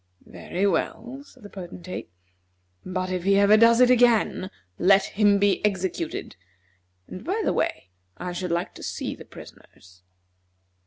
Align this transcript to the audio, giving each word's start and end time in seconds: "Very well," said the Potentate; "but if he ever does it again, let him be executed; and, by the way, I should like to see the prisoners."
"Very 0.25 0.65
well," 0.65 1.21
said 1.23 1.43
the 1.43 1.49
Potentate; 1.51 2.09
"but 2.83 3.11
if 3.11 3.21
he 3.23 3.37
ever 3.37 3.55
does 3.55 3.79
it 3.79 3.91
again, 3.91 4.49
let 4.79 5.03
him 5.05 5.37
be 5.37 5.63
executed; 5.63 6.35
and, 7.07 7.23
by 7.23 7.39
the 7.45 7.53
way, 7.53 7.91
I 8.17 8.31
should 8.31 8.51
like 8.51 8.73
to 8.73 8.81
see 8.81 9.13
the 9.13 9.25
prisoners." 9.25 10.01